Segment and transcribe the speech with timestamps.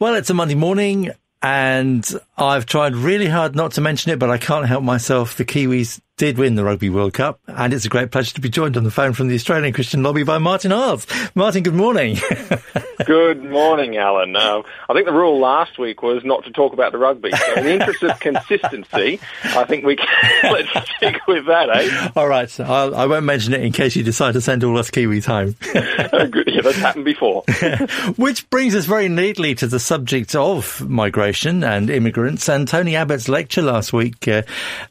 [0.00, 1.10] Well, it's a Monday morning
[1.42, 2.08] and
[2.38, 5.36] I've tried really hard not to mention it, but I can't help myself.
[5.36, 8.50] The Kiwis did win the Rugby World Cup, and it's a great pleasure to be
[8.50, 11.06] joined on the phone from the Australian Christian Lobby by Martin Iles.
[11.34, 12.18] Martin, good morning.
[13.06, 14.36] good morning, Alan.
[14.36, 17.30] Uh, I think the rule last week was not to talk about the rugby.
[17.30, 20.06] So in the interest of consistency, I think we can
[20.52, 22.10] let's stick with that, eh?
[22.14, 22.50] All right.
[22.50, 24.90] So I'll, I will not mention it in case you decide to send all us
[24.90, 25.56] Kiwis home.
[25.74, 27.44] yeah, that's happened before.
[28.16, 33.30] Which brings us very neatly to the subject of migration and immigrants and Tony Abbott's
[33.30, 34.42] lecture last week uh,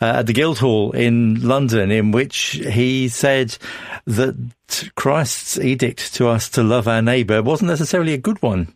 [0.00, 3.56] uh, at the Guildhall in in London in which he said
[4.06, 8.74] that Christ's edict to us to love our neighbour wasn't necessarily a good one.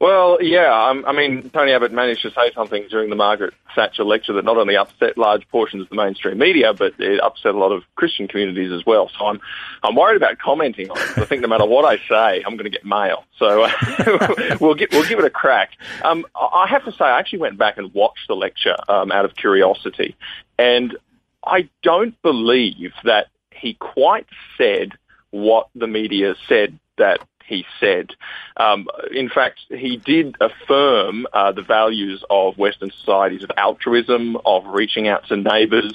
[0.00, 0.72] Well, yeah,
[1.06, 4.56] I mean, Tony Abbott managed to say something during the Margaret Thatcher lecture that not
[4.56, 8.26] only upset large portions of the mainstream media, but it upset a lot of Christian
[8.26, 9.10] communities as well.
[9.18, 9.42] So I'm,
[9.82, 11.18] I'm worried about commenting on it.
[11.18, 13.24] I think no matter what I say, I'm going to get mail.
[13.38, 15.72] So uh, we'll get, we'll give it a crack.
[16.02, 19.26] Um, I have to say, I actually went back and watched the lecture um, out
[19.26, 20.16] of curiosity,
[20.58, 20.96] and
[21.44, 24.92] I don't believe that he quite said
[25.30, 28.12] what the media said that he said.
[28.56, 34.64] Um, in fact, he did affirm uh, the values of Western societies of altruism, of
[34.66, 35.92] reaching out to neighbours.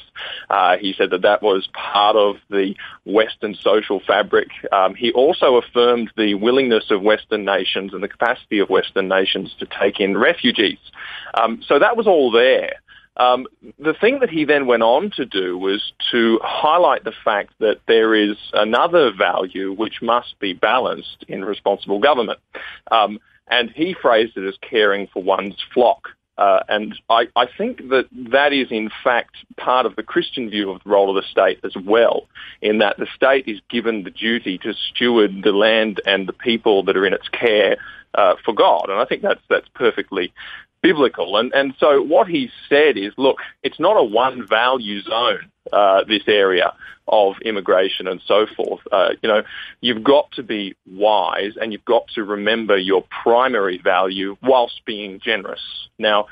[0.49, 4.49] Uh, he said that that was part of the Western social fabric.
[4.73, 9.55] Um, he also affirmed the willingness of Western nations and the capacity of Western nations
[9.59, 10.79] to take in refugees.
[11.33, 12.73] Um, so that was all there.
[13.17, 13.47] Um,
[13.79, 17.79] the thing that he then went on to do was to highlight the fact that
[17.87, 22.39] there is another value which must be balanced in responsible government.
[22.91, 26.09] Um, and he phrased it as caring for one's flock.
[26.37, 30.69] Uh, and I, I, think that that is in fact part of the Christian view
[30.69, 32.27] of the role of the state as well,
[32.61, 36.83] in that the state is given the duty to steward the land and the people
[36.83, 37.77] that are in its care
[38.15, 38.89] uh, for God.
[38.89, 40.33] And I think that's that's perfectly
[40.85, 41.37] biblical.
[41.37, 46.03] And, and so what he said is, look, it's not a one value zone, uh,
[46.07, 46.73] this area
[47.07, 48.81] of immigration and so forth.
[48.91, 49.43] Uh, you know,
[49.81, 55.19] you've got to be wise and you've got to remember your primary value whilst being
[55.19, 55.61] generous.
[55.97, 56.27] Now,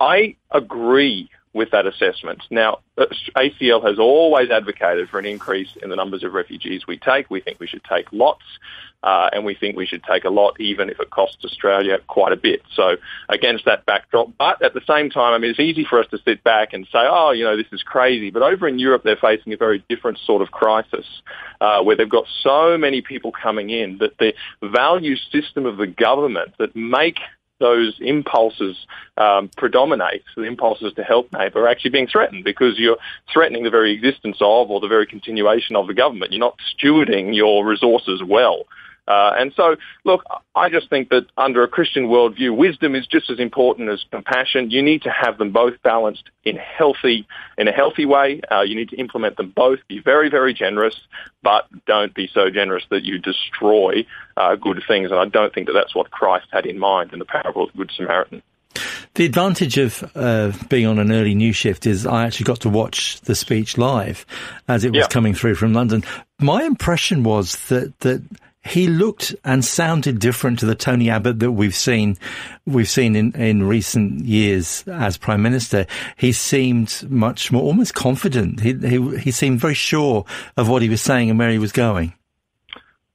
[0.00, 2.42] I agree with that assessment.
[2.50, 7.30] Now, ACL has always advocated for an increase in the numbers of refugees we take.
[7.30, 8.42] We think we should take lots,
[9.02, 12.32] uh, and we think we should take a lot even if it costs Australia quite
[12.32, 12.62] a bit.
[12.74, 12.96] So
[13.28, 16.18] against that backdrop, but at the same time, I mean, it's easy for us to
[16.24, 18.30] sit back and say, oh, you know, this is crazy.
[18.30, 21.06] But over in Europe, they're facing a very different sort of crisis
[21.60, 25.86] uh, where they've got so many people coming in that the value system of the
[25.86, 27.18] government that make
[27.60, 28.76] those impulses
[29.16, 32.98] um, predominate, the impulses to help neighbour, are actually being threatened because you're
[33.32, 36.32] threatening the very existence of or the very continuation of the government.
[36.32, 38.64] You're not stewarding your resources well.
[39.08, 40.22] Uh, and so, look,
[40.54, 44.70] I just think that under a Christian worldview, wisdom is just as important as compassion.
[44.70, 47.26] You need to have them both balanced in healthy,
[47.56, 48.42] in a healthy way.
[48.52, 49.78] Uh, you need to implement them both.
[49.88, 50.94] Be very, very generous,
[51.42, 55.10] but don't be so generous that you destroy uh, good things.
[55.10, 57.72] And I don't think that that's what Christ had in mind in the parable of
[57.72, 58.42] the Good Samaritan.
[59.14, 62.68] The advantage of uh, being on an early news shift is I actually got to
[62.68, 64.26] watch the speech live
[64.68, 65.06] as it was yeah.
[65.08, 66.04] coming through from London.
[66.38, 68.22] My impression was that that
[68.64, 72.16] he looked and sounded different to the Tony Abbott that we've seen
[72.66, 75.86] we've seen in, in recent years as prime minister.
[76.16, 78.60] He seemed much more almost confident.
[78.60, 80.24] He, he he seemed very sure
[80.56, 82.12] of what he was saying and where he was going.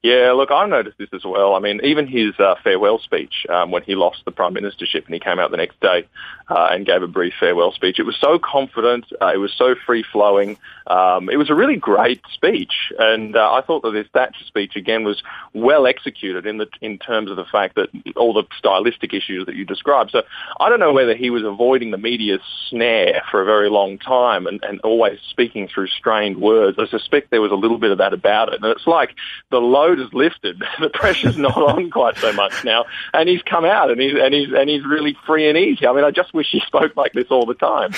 [0.04, 1.56] Yeah, look, I noticed this as well.
[1.56, 5.14] I mean, even his uh, farewell speech um, when he lost the prime ministership and
[5.14, 6.06] he came out the next day
[6.50, 8.00] uh, and gave a brief farewell speech.
[8.00, 9.06] It was so confident.
[9.22, 10.58] Uh, it was so free flowing.
[10.88, 14.76] Um, it was a really great speech, and uh, I thought that this Thatcher speech
[14.76, 15.24] again was
[15.54, 19.56] well executed in the in terms of the fact that all the stylistic issues that
[19.56, 20.12] you described.
[20.12, 20.24] So
[20.60, 24.46] I don't know whether he was avoiding the media's snare for a very long time
[24.48, 26.78] and, and always speaking through strained words.
[26.78, 29.16] I suspect there was a little bit of that about it, and it's like
[29.50, 29.62] the
[29.94, 33.92] load is lifted, the pressure's not on quite so much now, and he's come out
[33.92, 35.88] and he's and he's and he's really free and easy.
[35.88, 37.92] I mean, I just wish he spoke like this all the time.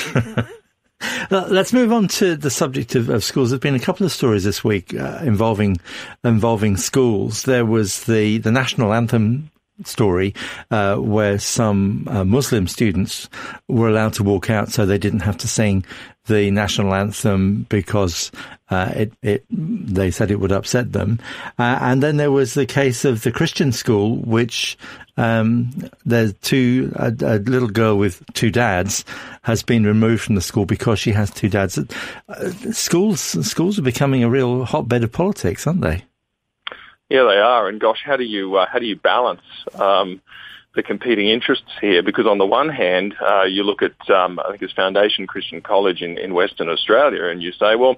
[1.29, 3.49] Let's move on to the subject of, of, schools.
[3.49, 5.77] There's been a couple of stories this week uh, involving
[6.23, 7.43] involving schools.
[7.43, 9.51] There was the the national anthem
[9.83, 10.33] story
[10.71, 13.29] uh, where some uh, Muslim students
[13.67, 15.85] were allowed to walk out, so they didn't have to sing
[16.27, 18.31] the national anthem because
[18.69, 21.19] uh, it, it, they said it would upset them.
[21.59, 24.77] Uh, and then there was the case of the Christian school, which
[25.17, 25.71] um,
[26.05, 29.05] there's two a, a, little girl with two dads
[29.43, 31.77] has been removed from the school because she has two dads.
[31.77, 36.03] Uh, schools schools are becoming a real hotbed of politics, aren't they?
[37.09, 37.67] Yeah, they are.
[37.67, 39.41] And gosh, how do you uh, how do you balance?
[39.75, 40.21] Um,
[40.75, 44.49] the competing interests here because on the one hand, uh, you look at, um, I
[44.51, 47.95] think it's Foundation Christian College in, in Western Australia and you say, well,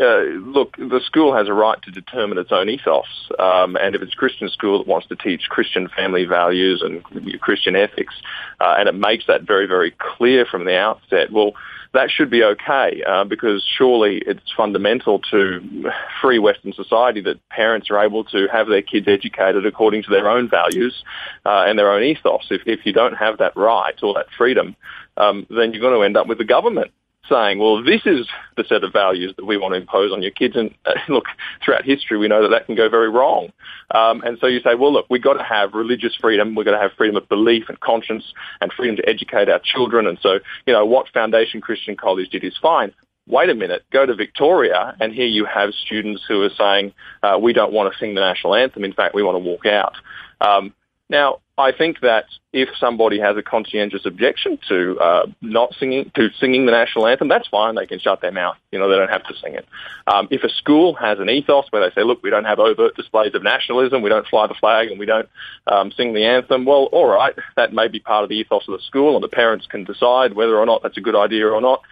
[0.00, 3.30] uh, look, the school has a right to determine its own ethos.
[3.38, 7.02] Um, and if it's a Christian school that wants to teach Christian family values and
[7.40, 8.14] Christian ethics,
[8.60, 11.52] uh, and it makes that very, very clear from the outset, well,
[11.94, 15.90] that should be okay uh, because surely it's fundamental to
[16.20, 20.28] free Western society that parents are able to have their kids educated according to their
[20.28, 21.02] own values
[21.46, 22.46] uh, and their own ethos.
[22.50, 24.76] If, if you don't have that right or that freedom,
[25.16, 26.92] um, then you're going to end up with the government
[27.28, 28.26] saying, well, this is
[28.56, 30.56] the set of values that we want to impose on your kids.
[30.56, 31.24] And uh, look,
[31.64, 33.52] throughout history, we know that that can go very wrong.
[33.94, 36.54] Um, and so you say, well, look, we've got to have religious freedom.
[36.54, 38.24] We've got to have freedom of belief and conscience
[38.60, 40.06] and freedom to educate our children.
[40.06, 42.92] And so, you know, what Foundation Christian College did is fine.
[43.26, 47.38] Wait a minute, go to Victoria, and here you have students who are saying, uh,
[47.38, 48.84] we don't want to sing the national anthem.
[48.84, 49.92] In fact, we want to walk out.
[50.40, 50.72] Um,
[51.10, 56.30] now, I think that if somebody has a conscientious objection to uh, not singing to
[56.38, 57.74] singing the national anthem, that's fine.
[57.74, 58.56] They can shut their mouth.
[58.70, 59.66] You know, they don't have to sing it.
[60.06, 62.94] Um, if a school has an ethos where they say, "Look, we don't have overt
[62.94, 65.28] displays of nationalism, we don't fly the flag, and we don't
[65.66, 68.78] um, sing the anthem," well, all right, that may be part of the ethos of
[68.78, 71.60] the school, and the parents can decide whether or not that's a good idea or
[71.60, 71.82] not.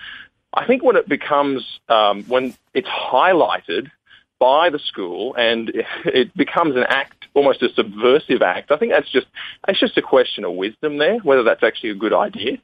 [0.55, 3.91] I think when it becomes um, when it's highlighted
[4.39, 5.71] by the school and
[6.05, 8.73] it becomes an act, almost a subversive act.
[8.73, 9.27] I think that's just
[9.69, 12.59] it's just a question of wisdom there, whether that's actually a good idea.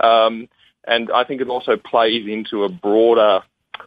[0.00, 0.48] Um,
[0.86, 3.42] and I think it also plays into a broader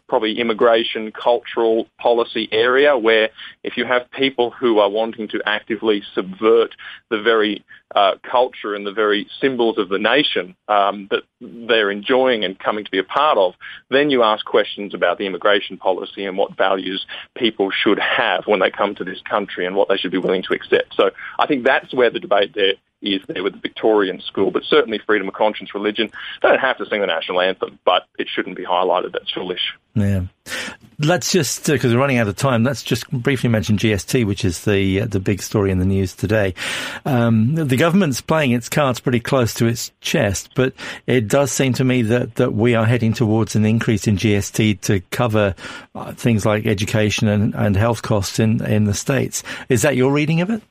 [0.08, 3.30] probably immigration, cultural policy area where
[3.62, 6.74] if you have people who are wanting to actively subvert
[7.10, 7.64] the very
[7.94, 12.84] uh, culture and the very symbols of the nation um, that they're enjoying and coming
[12.84, 13.54] to be a part of,
[13.90, 17.04] then you ask questions about the immigration policy and what values
[17.36, 20.42] people should have when they come to this country and what they should be willing
[20.42, 20.94] to accept.
[20.94, 24.64] So I think that's where the debate there is there with the Victorian school, but
[24.64, 26.10] certainly freedom of conscience, religion.
[26.42, 29.12] They don't have to sing the national anthem, but it shouldn't be highlighted.
[29.12, 29.74] That's foolish.
[29.94, 30.26] Yeah.
[30.98, 34.44] Let's just, because uh, we're running out of time, let's just briefly mention GST, which
[34.44, 36.54] is the uh, the big story in the news today.
[37.06, 40.74] Um, the government's playing its cards pretty close to its chest, but
[41.06, 44.82] it does seem to me that, that we are heading towards an increase in GST
[44.82, 45.54] to cover
[45.94, 49.42] uh, things like education and, and health costs in, in the States.
[49.70, 50.62] Is that your reading of it?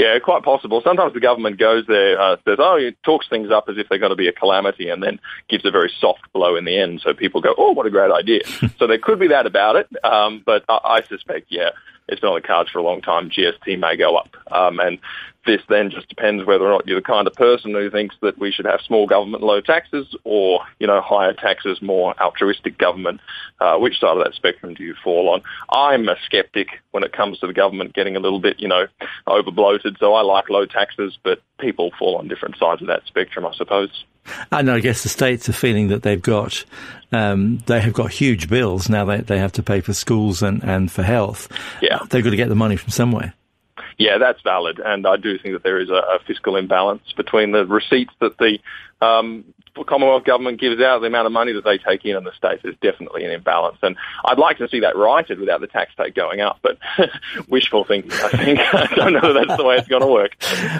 [0.00, 0.80] Yeah, quite possible.
[0.82, 3.98] Sometimes the government goes there, uh, says, oh, it talks things up as if they're
[3.98, 7.02] going to be a calamity and then gives a very soft blow in the end.
[7.04, 8.40] So people go, oh, what a great idea.
[8.78, 9.88] so there could be that about it.
[10.02, 11.72] Um, but I, I suspect, yeah,
[12.08, 13.28] it's been on the cards for a long time.
[13.28, 14.34] GST may go up.
[14.50, 14.98] Um, and
[15.46, 18.38] this then just depends whether or not you're the kind of person who thinks that
[18.38, 23.20] we should have small government, low taxes, or you know higher taxes, more altruistic government.
[23.60, 25.42] Uh, which side of that spectrum do you fall on?
[25.70, 28.86] I'm a skeptic when it comes to the government getting a little bit, you know,
[29.26, 29.96] over bloated.
[29.98, 33.54] So I like low taxes, but people fall on different sides of that spectrum, I
[33.54, 34.04] suppose.
[34.52, 36.64] And I guess the states are feeling that they've got
[37.12, 39.04] um, they have got huge bills now.
[39.04, 41.48] They they have to pay for schools and, and for health.
[41.80, 43.34] Yeah, they've got to get the money from somewhere.
[43.98, 47.52] Yeah, that's valid, and I do think that there is a, a fiscal imbalance between
[47.52, 48.58] the receipts that the
[49.04, 49.44] um,
[49.86, 52.62] Commonwealth government gives out, the amount of money that they take in in the states,
[52.62, 53.78] there's definitely an imbalance.
[53.82, 56.78] And I'd like to see that righted without the tax take going up, but
[57.48, 58.58] wishful thinking, I think.
[58.72, 60.36] I don't know that that's the way it's going to work.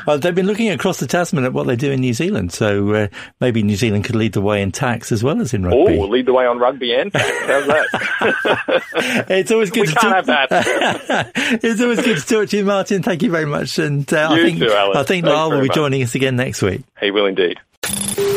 [0.06, 2.92] Well, they've been looking across the Tasman at what they do in New Zealand, so
[2.94, 3.08] uh,
[3.40, 5.98] maybe New Zealand could lead the way in tax as well as in rugby.
[5.98, 7.28] Oh, lead the way on rugby and tax.
[7.46, 9.24] How's that?
[9.30, 10.28] it's always good we to can't talk.
[10.28, 11.32] have that.
[11.62, 13.02] it's always good to talk to you, Martin.
[13.02, 13.78] Thank you very much.
[13.78, 14.96] And uh, I You think too, Alan.
[14.96, 15.74] I think Thanks Lyle will be much.
[15.76, 16.82] joining us again next week.
[17.00, 17.58] he will indeed.